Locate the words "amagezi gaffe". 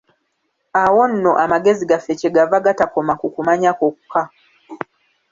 1.43-2.13